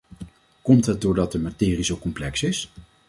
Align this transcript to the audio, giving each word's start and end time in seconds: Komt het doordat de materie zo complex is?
Komt 0.61 0.85
het 0.85 1.01
doordat 1.01 1.31
de 1.31 1.39
materie 1.39 1.83
zo 1.83 1.97
complex 1.97 2.43
is? 2.43 2.71